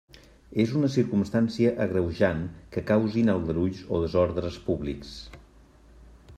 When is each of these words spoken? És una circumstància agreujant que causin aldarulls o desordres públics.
És 0.61 0.71
una 0.77 0.87
circumstància 0.93 1.73
agreujant 1.85 2.41
que 2.77 2.83
causin 2.93 3.31
aldarulls 3.37 3.85
o 3.99 4.03
desordres 4.07 4.61
públics. 4.71 5.17